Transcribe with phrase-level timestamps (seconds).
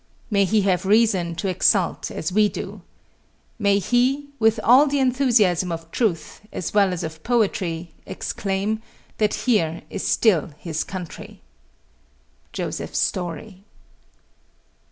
[0.31, 2.81] May he have reason to exult as we do.
[3.59, 8.81] May he, with all the enthusiasm of truth as well as of poetry, exclaim,
[9.19, 11.41] that here is still his country.
[12.51, 13.63] JOSEPH STORY.